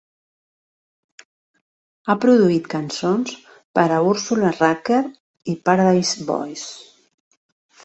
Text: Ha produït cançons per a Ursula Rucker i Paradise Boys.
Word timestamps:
Ha 2.07 2.15
produït 2.23 2.71
cançons 2.75 3.35
per 3.79 3.85
a 3.99 4.01
Ursula 4.15 4.53
Rucker 4.57 5.03
i 5.55 5.59
Paradise 5.71 6.29
Boys. 6.33 6.67